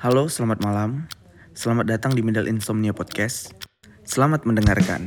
[0.00, 1.12] Halo, selamat malam.
[1.52, 3.52] Selamat datang di Middle Insomnia Podcast.
[4.00, 5.04] Selamat mendengarkan.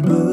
[0.00, 0.27] Telah bersinar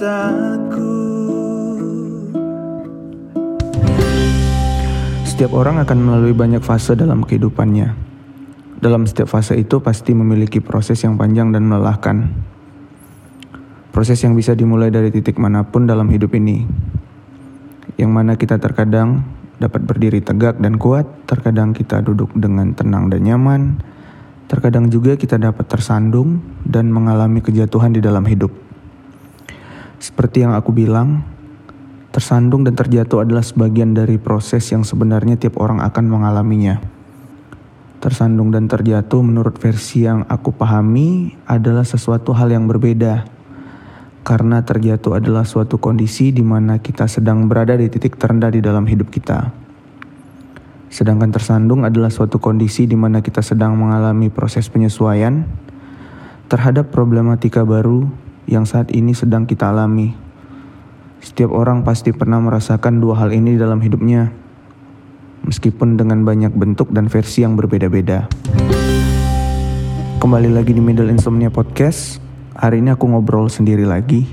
[0.00, 0.96] cintaku
[5.28, 7.92] Setiap orang akan melalui banyak fase dalam kehidupannya.
[8.80, 12.32] Dalam setiap fase itu pasti memiliki proses yang panjang dan melelahkan.
[13.92, 16.64] Proses yang bisa dimulai dari titik mana pun dalam hidup ini.
[18.00, 19.24] Yang mana kita terkadang
[19.60, 23.80] dapat berdiri tegak dan kuat, terkadang kita duduk dengan tenang dan nyaman,
[24.48, 28.69] terkadang juga kita dapat tersandung dan mengalami kejatuhan di dalam hidup.
[30.00, 31.20] Seperti yang aku bilang,
[32.08, 36.80] tersandung dan terjatuh adalah sebagian dari proses yang sebenarnya tiap orang akan mengalaminya.
[38.00, 43.28] Tersandung dan terjatuh menurut versi yang aku pahami adalah sesuatu hal yang berbeda.
[44.24, 48.88] Karena terjatuh adalah suatu kondisi di mana kita sedang berada di titik terendah di dalam
[48.88, 49.52] hidup kita.
[50.88, 55.44] Sedangkan tersandung adalah suatu kondisi di mana kita sedang mengalami proses penyesuaian
[56.48, 60.10] terhadap problematika baru yang saat ini sedang kita alami.
[61.22, 64.34] Setiap orang pasti pernah merasakan dua hal ini dalam hidupnya,
[65.46, 68.26] meskipun dengan banyak bentuk dan versi yang berbeda-beda.
[70.18, 72.18] Kembali lagi di Middle Insomnia Podcast.
[72.58, 74.26] Hari ini aku ngobrol sendiri lagi,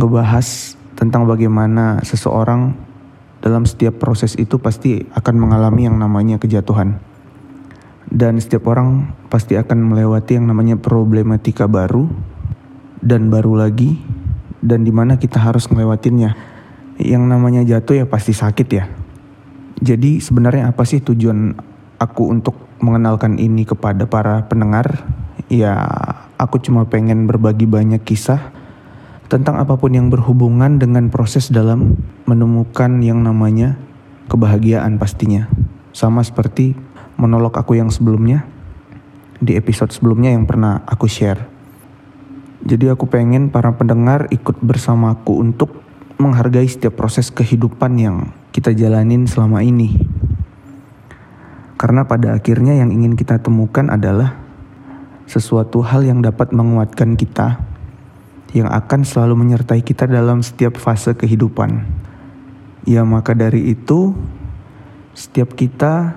[0.00, 2.72] ngebahas tentang bagaimana seseorang
[3.44, 6.96] dalam setiap proses itu pasti akan mengalami yang namanya kejatuhan.
[8.08, 12.31] Dan setiap orang pasti akan melewati yang namanya problematika baru
[13.02, 13.98] dan baru lagi
[14.62, 16.32] dan di mana kita harus melewatinya.
[17.02, 18.86] Yang namanya jatuh ya pasti sakit ya.
[19.82, 21.58] Jadi sebenarnya apa sih tujuan
[21.98, 25.02] aku untuk mengenalkan ini kepada para pendengar?
[25.50, 25.82] Ya
[26.38, 28.54] aku cuma pengen berbagi banyak kisah
[29.26, 31.98] tentang apa pun yang berhubungan dengan proses dalam
[32.30, 33.74] menemukan yang namanya
[34.30, 35.50] kebahagiaan pastinya.
[35.90, 36.78] Sama seperti
[37.18, 38.46] monolog aku yang sebelumnya
[39.42, 41.51] di episode sebelumnya yang pernah aku share.
[42.62, 45.82] Jadi aku pengen para pendengar ikut bersamaku untuk
[46.22, 48.16] menghargai setiap proses kehidupan yang
[48.54, 49.98] kita jalanin selama ini.
[51.74, 54.38] Karena pada akhirnya yang ingin kita temukan adalah
[55.26, 57.58] sesuatu hal yang dapat menguatkan kita,
[58.54, 61.82] yang akan selalu menyertai kita dalam setiap fase kehidupan.
[62.86, 64.14] Ya, maka dari itu,
[65.18, 66.14] setiap kita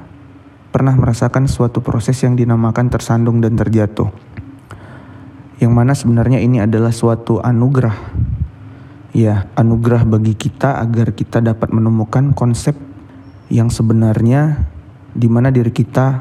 [0.70, 4.14] pernah merasakan suatu proses yang dinamakan tersandung dan terjatuh,
[5.60, 7.96] yang mana sebenarnya ini adalah suatu anugerah.
[9.16, 12.76] Ya, anugerah bagi kita agar kita dapat menemukan konsep
[13.48, 14.68] yang sebenarnya
[15.16, 16.20] di mana diri kita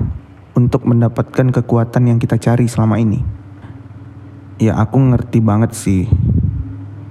[0.55, 3.19] untuk mendapatkan kekuatan yang kita cari selama ini.
[4.63, 6.07] Ya aku ngerti banget sih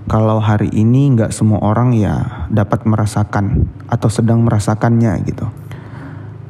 [0.07, 5.47] kalau hari ini nggak semua orang ya dapat merasakan atau sedang merasakannya gitu.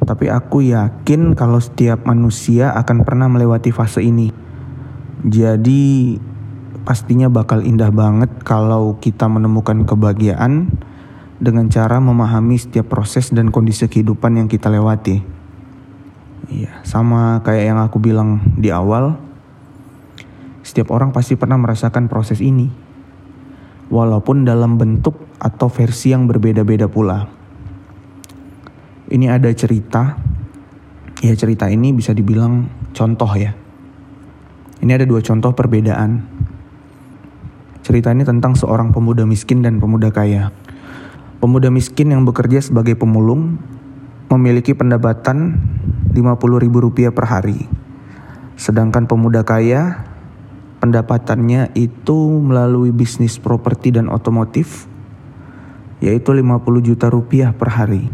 [0.04, 4.30] Tapi aku yakin kalau setiap manusia akan pernah melewati fase ini.
[5.24, 6.20] Jadi
[6.84, 10.68] pastinya bakal indah banget kalau kita menemukan kebahagiaan
[11.40, 15.24] dengan cara memahami setiap proses dan kondisi kehidupan yang kita lewati.
[16.52, 19.16] Iya, sama kayak yang aku bilang di awal,
[20.60, 22.68] setiap orang pasti pernah merasakan proses ini.
[23.88, 27.28] Walaupun dalam bentuk atau versi yang berbeda-beda pula.
[29.08, 30.16] Ini ada cerita,
[31.20, 33.63] ya cerita ini bisa dibilang contoh ya.
[34.82, 36.24] Ini ada dua contoh perbedaan.
[37.84, 40.50] Cerita ini tentang seorang pemuda miskin dan pemuda kaya.
[41.38, 43.60] Pemuda miskin yang bekerja sebagai pemulung
[44.32, 45.60] memiliki pendapatan
[46.16, 47.68] Rp50.000 per hari.
[48.56, 50.08] Sedangkan pemuda kaya
[50.80, 54.90] pendapatannya itu melalui bisnis properti dan otomotif
[56.04, 58.12] yaitu 50 juta rupiah per hari.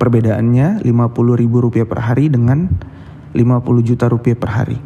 [0.00, 2.72] Perbedaannya 50 ribu rupiah per hari dengan
[3.36, 4.78] 50 juta rupiah per hari.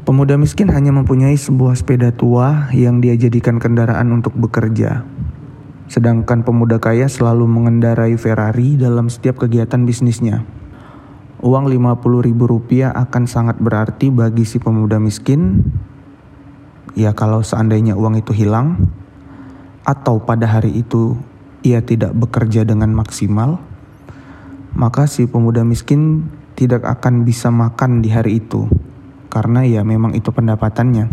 [0.00, 5.04] Pemuda miskin hanya mempunyai sebuah sepeda tua yang dia jadikan kendaraan untuk bekerja.
[5.92, 10.48] Sedangkan pemuda kaya selalu mengendarai Ferrari dalam setiap kegiatan bisnisnya.
[11.44, 15.68] Uang 50 ribu rupiah akan sangat berarti bagi si pemuda miskin.
[16.96, 18.88] Ya kalau seandainya uang itu hilang,
[19.84, 21.20] atau pada hari itu
[21.60, 23.60] ia tidak bekerja dengan maksimal,
[24.72, 26.24] maka si pemuda miskin
[26.56, 28.64] tidak akan bisa makan di hari itu
[29.30, 31.06] karena ya memang itu pendapatannya.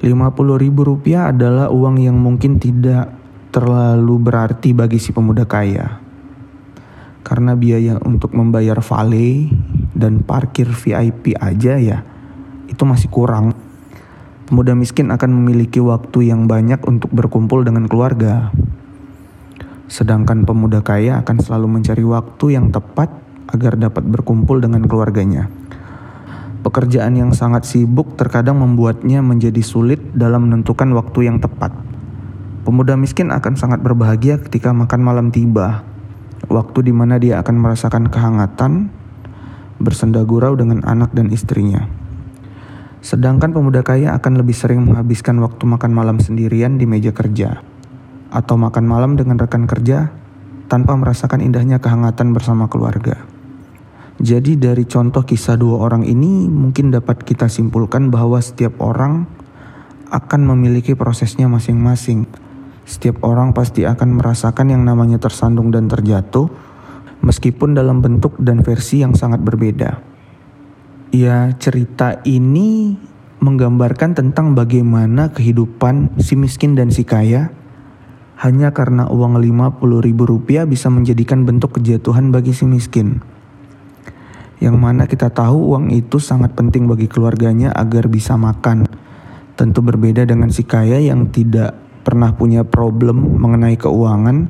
[0.00, 3.12] 50 ribu rupiah adalah uang yang mungkin tidak
[3.52, 6.00] terlalu berarti bagi si pemuda kaya.
[7.24, 9.48] Karena biaya untuk membayar valet
[9.94, 12.04] dan parkir VIP aja ya
[12.68, 13.54] itu masih kurang.
[14.44, 18.52] Pemuda miskin akan memiliki waktu yang banyak untuk berkumpul dengan keluarga.
[19.88, 23.08] Sedangkan pemuda kaya akan selalu mencari waktu yang tepat
[23.48, 25.48] agar dapat berkumpul dengan keluarganya.
[26.64, 31.76] Pekerjaan yang sangat sibuk terkadang membuatnya menjadi sulit dalam menentukan waktu yang tepat.
[32.64, 35.84] Pemuda miskin akan sangat berbahagia ketika makan malam tiba,
[36.48, 38.88] waktu di mana dia akan merasakan kehangatan,
[39.76, 41.84] bersenda gurau dengan anak dan istrinya.
[43.04, 47.60] Sedangkan pemuda kaya akan lebih sering menghabiskan waktu makan malam sendirian di meja kerja
[48.32, 50.08] atau makan malam dengan rekan kerja
[50.72, 53.33] tanpa merasakan indahnya kehangatan bersama keluarga.
[54.22, 59.26] Jadi dari contoh kisah dua orang ini mungkin dapat kita simpulkan bahwa setiap orang
[60.14, 62.30] akan memiliki prosesnya masing-masing.
[62.86, 66.46] Setiap orang pasti akan merasakan yang namanya tersandung dan terjatuh
[67.26, 69.98] meskipun dalam bentuk dan versi yang sangat berbeda.
[71.10, 72.94] Ya, cerita ini
[73.42, 77.50] menggambarkan tentang bagaimana kehidupan si miskin dan si kaya
[78.38, 83.33] hanya karena uang 50 ribu rupiah bisa menjadikan bentuk kejatuhan bagi si miskin.
[84.64, 88.88] Yang mana kita tahu uang itu sangat penting bagi keluarganya agar bisa makan.
[89.60, 94.48] Tentu berbeda dengan si kaya yang tidak pernah punya problem mengenai keuangan,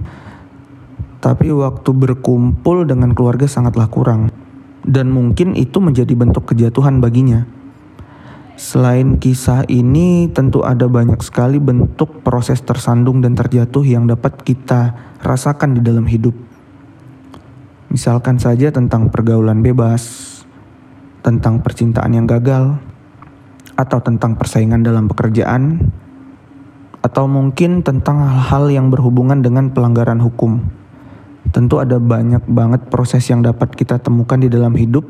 [1.18, 4.30] tapi waktu berkumpul dengan keluarga sangatlah kurang
[4.84, 7.48] dan mungkin itu menjadi bentuk kejatuhan baginya.
[8.54, 14.94] Selain kisah ini, tentu ada banyak sekali bentuk proses tersandung dan terjatuh yang dapat kita
[15.24, 16.36] rasakan di dalam hidup.
[17.94, 20.42] Misalkan saja tentang pergaulan bebas,
[21.22, 22.74] tentang percintaan yang gagal,
[23.78, 25.94] atau tentang persaingan dalam pekerjaan,
[27.06, 30.58] atau mungkin tentang hal-hal yang berhubungan dengan pelanggaran hukum.
[31.54, 35.06] Tentu ada banyak banget proses yang dapat kita temukan di dalam hidup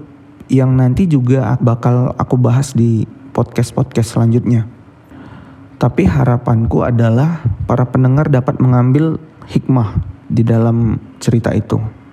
[0.52, 4.68] yang nanti juga bakal aku bahas di podcast-podcast selanjutnya.
[5.80, 9.16] Tapi harapanku adalah para pendengar dapat mengambil
[9.48, 12.03] hikmah di dalam cerita itu.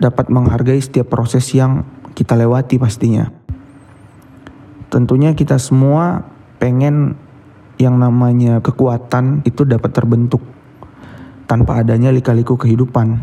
[0.00, 1.84] Dapat menghargai setiap proses yang
[2.16, 3.28] kita lewati pastinya.
[4.90, 6.26] Tentunya kita semua
[6.58, 7.14] pengen
[7.80, 10.44] yang namanya kekuatan itu dapat terbentuk
[11.48, 13.20] tanpa adanya lika-liku kehidupan.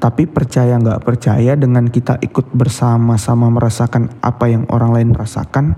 [0.00, 5.76] Tapi percaya nggak percaya dengan kita ikut bersama-sama merasakan apa yang orang lain rasakan,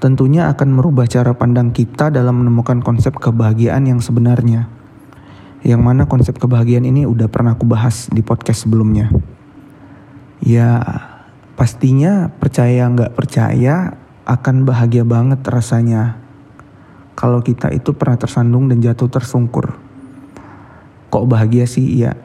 [0.00, 4.79] tentunya akan merubah cara pandang kita dalam menemukan konsep kebahagiaan yang sebenarnya.
[5.60, 9.12] Yang mana konsep kebahagiaan ini udah pernah aku bahas di podcast sebelumnya.
[10.40, 10.80] Ya,
[11.54, 16.16] pastinya percaya nggak percaya akan bahagia banget rasanya
[17.12, 19.76] kalau kita itu pernah tersandung dan jatuh tersungkur.
[21.12, 21.84] Kok bahagia sih?
[22.00, 22.16] Ya,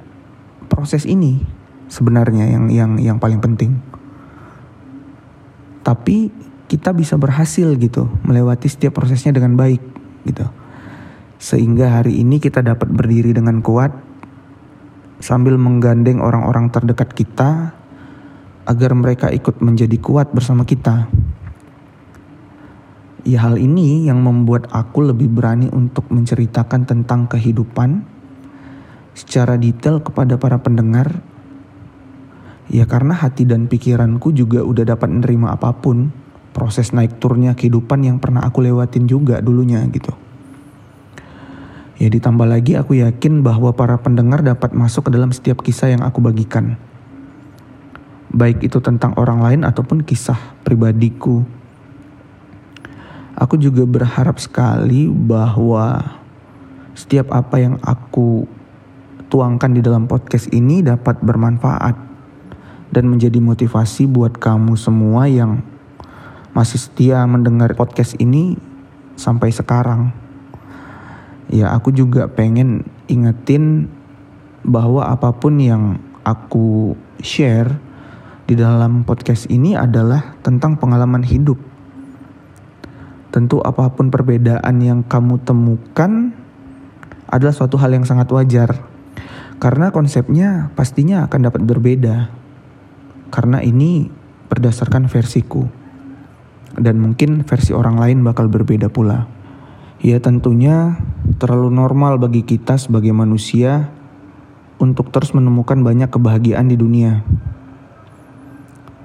[0.71, 1.43] proses ini
[1.91, 3.83] sebenarnya yang yang yang paling penting.
[5.83, 6.31] Tapi
[6.65, 9.83] kita bisa berhasil gitu melewati setiap prosesnya dengan baik
[10.25, 10.47] gitu.
[11.41, 13.91] Sehingga hari ini kita dapat berdiri dengan kuat
[15.19, 17.75] sambil menggandeng orang-orang terdekat kita
[18.65, 21.07] agar mereka ikut menjadi kuat bersama kita.
[23.25, 28.05] Ya hal ini yang membuat aku lebih berani untuk menceritakan tentang kehidupan
[29.17, 31.25] secara detail kepada para pendengar
[32.69, 36.11] ya karena hati dan pikiranku juga udah dapat menerima apa pun
[36.53, 40.24] proses naik turunnya kehidupan yang pernah aku lewatin juga dulunya gitu.
[41.95, 46.03] Ya ditambah lagi aku yakin bahwa para pendengar dapat masuk ke dalam setiap kisah yang
[46.03, 46.75] aku bagikan.
[48.35, 50.35] Baik itu tentang orang lain ataupun kisah
[50.67, 51.47] pribadiku.
[53.39, 56.19] Aku juga berharap sekali bahwa
[56.95, 58.43] setiap apa yang aku
[59.31, 61.95] tuangkan di dalam podcast ini dapat bermanfaat
[62.91, 65.63] dan menjadi motivasi buat kamu semua yang
[66.55, 68.59] masih setia mendengar podcast ini
[69.15, 70.24] sampai sekarang.
[71.55, 73.87] Ya, aku juga pengen ingetin
[74.67, 77.79] bahwa apa pun yang aku share
[78.43, 81.55] di dalam podcast ini adalah tentang pengalaman hidup.
[83.31, 86.35] Tentu apa pun perbedaan yang kamu temukan
[87.31, 88.75] adalah suatu hal yang sangat wajar.
[89.55, 92.35] Karena konsepnya pastinya akan dapat berbeda.
[93.31, 94.11] Karena ini
[94.51, 95.71] berdasarkan versiku.
[96.75, 99.31] Dan mungkin versi orang lain bakal berbeda pula.
[100.03, 100.99] Ya tentunya
[101.35, 103.91] terlalu normal bagi kita sebagai manusia
[104.79, 107.23] untuk terus menemukan banyak kebahagiaan di dunia.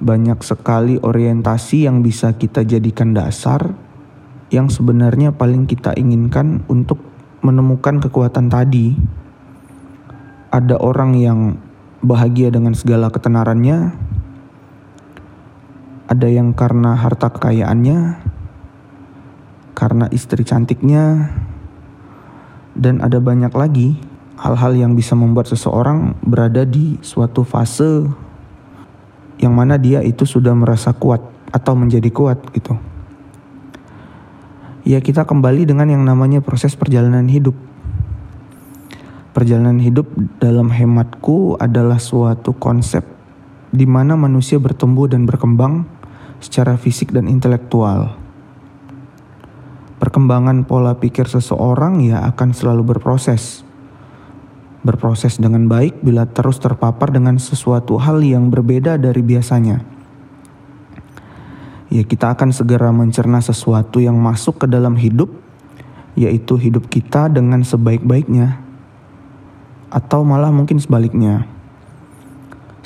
[0.01, 3.75] Banyak sekali orientasi yang bisa kita jadikan dasar
[4.51, 6.99] yang sebenarnya paling kita inginkan untuk
[7.41, 8.99] menemukan kekuatan tadi.
[10.51, 11.41] Ada orang yang
[12.03, 13.95] bahagia dengan segala ketenarannya,
[16.11, 18.19] ada yang karena harta kekayaannya,
[19.79, 21.31] karena istri cantiknya,
[22.75, 23.99] dan ada banyak lagi
[24.41, 28.09] hal-hal yang bisa membuat seseorang berada di suatu fase
[29.41, 32.77] yang mana dia itu sudah merasa kuat atau menjadi kuat gitu.
[34.85, 37.57] Ya kita kembali dengan yang namanya proses perjalanan hidup.
[39.33, 40.09] Perjalanan hidup
[40.41, 43.05] dalam hematku adalah suatu konsep
[43.71, 45.87] di mana manusia bertumbuh dan berkembang
[46.43, 48.20] secara fisik dan intelektual.
[50.01, 53.69] Perkembangan pola pikir seseorang ya akan selalu berproses
[54.81, 59.85] berproses dengan baik bila terus terpapar dengan sesuatu hal yang berbeda dari biasanya.
[61.91, 65.29] Ya, kita akan segera mencerna sesuatu yang masuk ke dalam hidup,
[66.15, 68.63] yaitu hidup kita dengan sebaik-baiknya,
[69.91, 71.51] atau malah mungkin sebaliknya.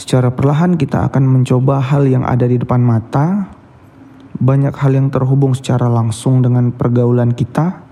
[0.01, 3.54] Secara perlahan, kita akan mencoba hal yang ada di depan mata.
[4.41, 7.85] Banyak hal yang terhubung secara langsung dengan pergaulan kita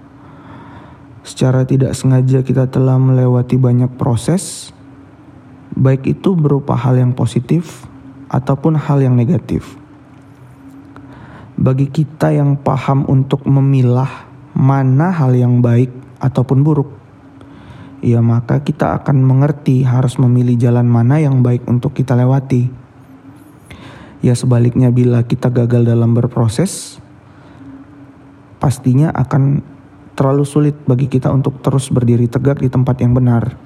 [1.23, 4.75] Secara tidak sengaja kita telah melewati banyak proses,
[5.79, 7.87] baik itu berupa hal yang positif
[8.27, 9.79] ataupun hal yang negatif.
[11.55, 14.11] Bagi kita yang paham untuk memilah
[14.59, 16.91] mana hal yang baik ataupun buruk,
[18.03, 22.82] ya maka kita akan mengerti harus memilih jalan mana yang baik untuk kita lewati.
[24.23, 27.03] Ya sebaliknya bila kita gagal dalam berproses,
[28.63, 29.67] pastinya akan
[30.15, 33.59] terlalu sulit bagi kita untuk terus berdiri tegak di tempat yang benar.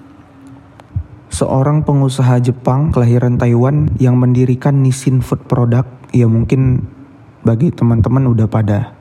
[1.28, 6.88] Seorang pengusaha Jepang kelahiran Taiwan yang mendirikan Nissin Food Product, ya mungkin
[7.44, 8.96] bagi teman-teman udah pada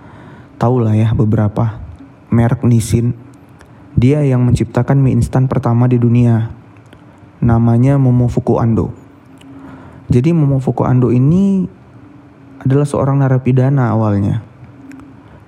[0.59, 1.79] tahu lah ya beberapa
[2.35, 3.15] merek Nissin.
[3.95, 6.51] Dia yang menciptakan mie instan pertama di dunia.
[7.39, 9.04] Namanya Momofuku Ando.
[10.09, 11.65] Jadi Momofuku Ando ini
[12.61, 14.55] adalah seorang narapidana awalnya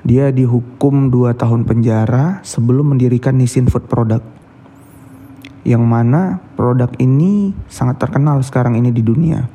[0.07, 4.23] dia dihukum 2 tahun penjara sebelum mendirikan Nissin Food Product.
[5.67, 9.51] Yang mana produk ini sangat terkenal sekarang ini di dunia.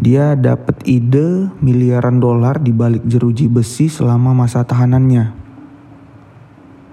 [0.00, 5.36] Dia dapat ide miliaran dolar di balik jeruji besi selama masa tahanannya.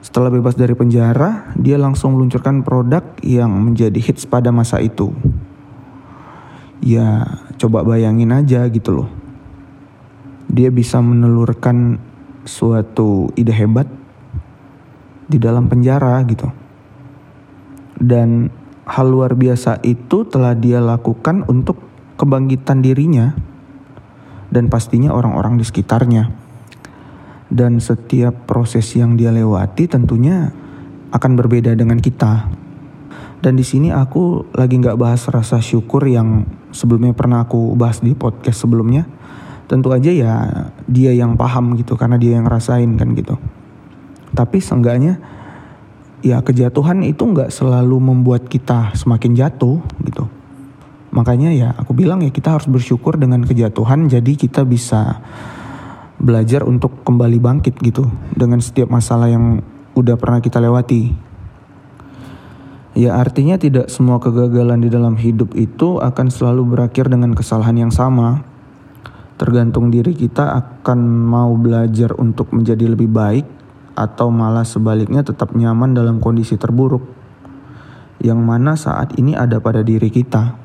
[0.04, 5.16] Setelah bebas dari penjara, dia langsung meluncurkan produk yang menjadi hits pada masa itu.
[6.88, 7.27] Ya,
[7.60, 9.10] coba bayangin aja gitu loh
[10.48, 12.00] dia bisa menelurkan
[12.48, 13.88] suatu ide hebat
[15.27, 16.48] di dalam penjara gitu.
[18.00, 18.48] Dan
[18.88, 21.77] hal luar biasa itu telah dia lakukan untuk
[22.15, 23.36] kebangkitan dirinya
[24.48, 26.32] dan pastinya orang-orang di sekitarnya.
[27.48, 30.51] Dan setiap proses yang dia lewati tentunya
[31.12, 32.48] akan berbeda dengan kita.
[33.39, 36.44] Dan di sini aku lagi nggak bahas rasa syukur yang
[36.77, 39.10] sebelumnya pernah aku bahas di podcast sebelumnya.
[39.65, 40.34] Tentu aja ya
[40.86, 43.36] dia yang paham gitu karena dia yang rasain kan gitu.
[44.31, 45.17] Tapi seenggaknya
[46.22, 50.29] ya kejatuhan itu nggak selalu membuat kita semakin jatuh gitu.
[51.12, 55.19] Makanya ya aku bilang ya kita harus bersyukur dengan kejatuhan jadi kita bisa
[56.22, 59.65] belajar untuk kembali bangkit gitu dengan setiap masalah yang
[59.98, 61.26] udah pernah kita lewati
[62.98, 67.94] ya artinya tidak semua kegagalan di dalam hidup itu akan selalu berakhir dengan kesalahan yang
[67.94, 68.42] sama
[69.38, 70.98] Tergantung diri kita akan
[71.30, 73.46] mau belajar untuk menjadi lebih baik
[73.94, 77.06] atau malah sebaliknya tetap nyaman dalam kondisi terburuk.
[78.18, 80.58] Yang mana saat ini ada pada diri kita.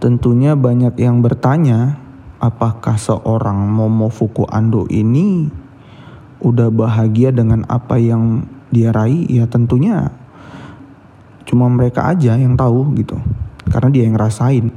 [0.00, 2.00] Tentunya banyak yang bertanya,
[2.40, 5.52] apakah seorang Momofuku Ando ini
[6.40, 9.28] udah bahagia dengan apa yang dia raih?
[9.28, 10.08] Ya tentunya
[11.48, 13.18] cuma mereka aja yang tahu gitu.
[13.70, 14.70] Karena dia yang ngerasain.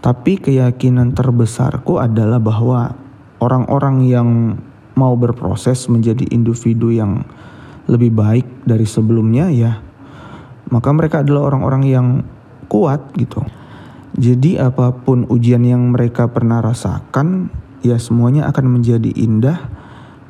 [0.00, 2.96] Tapi keyakinan terbesarku adalah bahwa
[3.40, 4.28] orang-orang yang
[4.96, 7.24] mau berproses menjadi individu yang
[7.84, 9.90] lebih baik dari sebelumnya ya
[10.70, 12.06] maka mereka adalah orang-orang yang
[12.70, 13.42] kuat gitu.
[14.14, 17.50] Jadi apa pun ujian yang mereka pernah rasakan
[17.82, 19.58] ya semuanya akan menjadi indah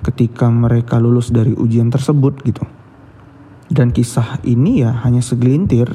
[0.00, 2.64] ketika mereka lulus dari ujian tersebut gitu.
[3.70, 5.86] Dan kisah ini ya hanya segelintir.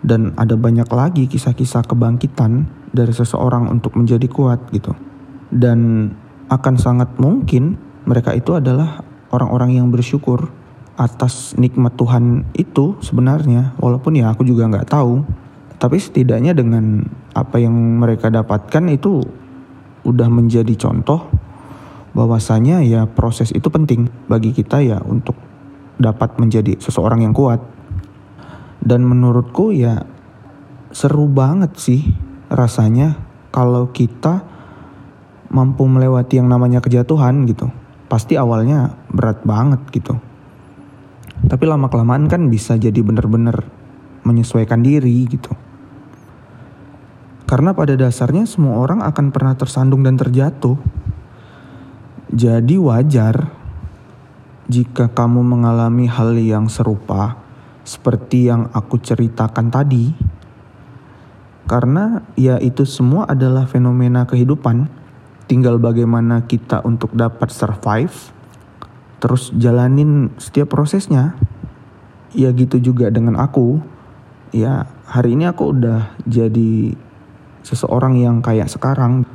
[0.00, 4.92] Dan ada banyak lagi kisah-kisah kebangkitan dari seseorang untuk menjadi kuat gitu.
[5.48, 6.12] Dan
[6.52, 9.00] akan sangat mungkin mereka itu adalah
[9.32, 10.52] orang-orang yang bersyukur
[11.00, 13.72] atas nikmat Tuhan itu sebenarnya.
[13.80, 15.24] Walaupun ya aku juga nggak tahu.
[15.80, 19.24] Tapi setidaknya dengan apa yang mereka dapatkan itu
[20.04, 21.28] udah menjadi contoh
[22.12, 25.38] bahwasanya ya proses itu penting bagi kita ya untuk
[26.00, 27.60] dapat menjadi seseorang yang kuat
[28.80, 30.08] dan menurutku ya
[30.90, 32.02] seru banget sih
[32.48, 33.20] rasanya
[33.52, 34.42] kalau kita
[35.52, 37.68] mampu melewati yang namanya kejatuhan gitu
[38.08, 40.16] pasti awalnya berat banget gitu
[41.46, 43.64] tapi lama kelamaan kan bisa jadi bener-bener
[44.24, 45.52] menyesuaikan diri gitu.
[47.48, 50.78] Karena pada dasarnya semua orang akan pernah tersandung dan terjatuh.
[52.30, 53.50] Jadi wajar
[54.70, 57.42] jika kamu mengalami hal yang serupa
[57.82, 60.14] seperti yang aku ceritakan tadi.
[61.66, 64.86] Karena ya itu semua adalah fenomena kehidupan.
[65.50, 68.14] Tinggal bagaimana kita untuk dapat survive
[69.20, 71.36] terus jalanin setiap prosesnya
[72.32, 73.78] ya gitu juga dengan aku
[74.50, 76.96] ya hari ini aku udah jadi
[77.60, 79.28] seseorang yang kayak sekarang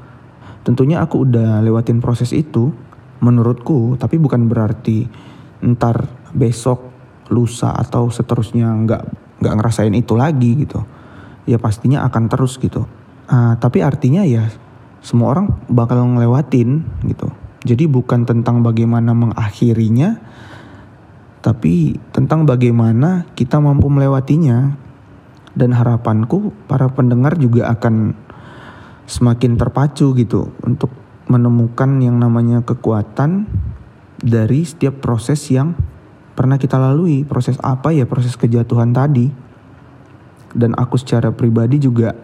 [0.65, 2.73] tentunya aku udah lewatin proses itu
[3.25, 5.09] menurutku tapi bukan berarti
[5.65, 6.93] ntar besok
[7.33, 9.03] lusa atau seterusnya nggak
[9.41, 10.85] nggak ngerasain itu lagi gitu.
[11.49, 12.85] Ya pastinya akan terus gitu.
[13.25, 14.49] Uh, tapi artinya ya
[15.01, 17.29] semua orang bakal ngelewatin gitu.
[17.65, 20.21] Jadi bukan tentang bagaimana mengakhirinya,
[21.41, 24.85] tapi tentang bagaimana kita mampu melewatinya.
[25.55, 28.11] Dan harapanku para pendengar juga akan
[29.07, 30.91] semakin terpacu gitu untuk
[31.25, 33.49] menemukan yang namanya kekuatan
[34.21, 35.73] dari setiap proses yang
[36.37, 37.25] pernah kita lalui.
[37.25, 38.05] Proses apa ya?
[38.05, 39.31] Proses kejatuhan tadi.
[40.55, 42.15] Dan aku secara pribadi juga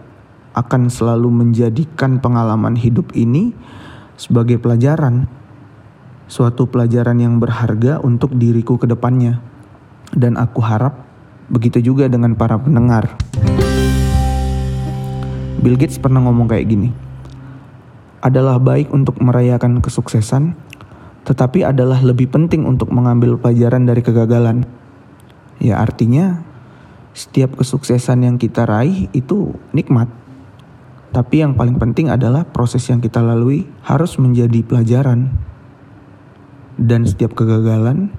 [0.55, 3.51] akan selalu menjadikan pengalaman hidup ini
[4.15, 5.27] sebagai pelajaran.
[6.31, 9.43] Suatu pelajaran yang berharga untuk diriku ke depannya.
[10.15, 10.95] Dan aku harap
[11.51, 13.19] begitu juga dengan para pendengar.
[15.59, 17.10] Bill Gates pernah ngomong kayak gini.
[18.21, 20.53] Adalah baik untuk merayakan kesuksesan,
[21.25, 24.65] tetapi adalah lebih penting untuk mengambil pelajaran dari kegagalan.
[25.57, 26.45] Ya artinya
[27.17, 30.21] setiap kesuksesan yang kita raih itu nikmat
[31.11, 35.35] tapi yang paling penting adalah proses yang kita lalui harus menjadi pelajaran.
[36.79, 38.15] Dan setiap kegagalan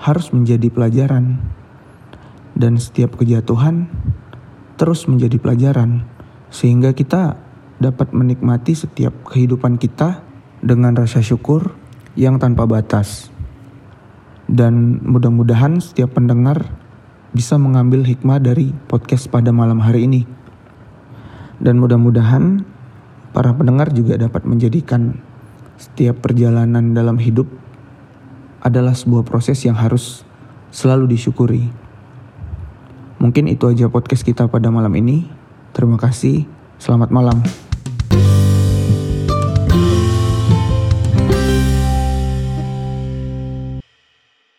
[0.00, 1.44] harus menjadi pelajaran.
[2.56, 3.92] Dan setiap kejatuhan
[4.80, 6.08] terus menjadi pelajaran.
[6.48, 7.36] Sehingga kita
[7.78, 10.22] dapat menikmati setiap kehidupan kita
[10.62, 11.74] dengan rasa syukur
[12.14, 13.30] yang tanpa batas.
[14.44, 16.68] Dan mudah-mudahan setiap pendengar
[17.34, 20.22] bisa mengambil hikmah dari podcast pada malam hari ini.
[21.58, 22.62] Dan mudah-mudahan
[23.34, 25.18] para pendengar juga dapat menjadikan
[25.74, 27.50] setiap perjalanan dalam hidup
[28.62, 30.22] adalah sebuah proses yang harus
[30.70, 31.68] selalu disyukuri.
[33.18, 35.26] Mungkin itu aja podcast kita pada malam ini.
[35.74, 36.46] Terima kasih.
[36.78, 37.63] Selamat malam.
[38.14, 38.63] you